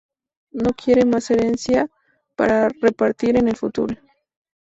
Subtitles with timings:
[0.53, 1.87] No quiere más herencia
[2.35, 3.95] para repartir en el futuro.